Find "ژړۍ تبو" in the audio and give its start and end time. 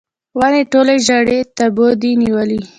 1.07-1.87